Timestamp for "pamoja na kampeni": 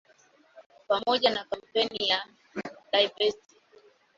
0.87-2.07